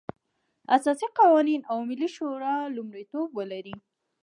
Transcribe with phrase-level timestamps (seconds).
[0.75, 3.75] اساسي قانون او ملي شورا لومړيتوب ولري.